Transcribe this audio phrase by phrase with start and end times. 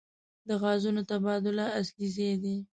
[0.47, 2.55] د غازونو تبادله اصلي ځای دی.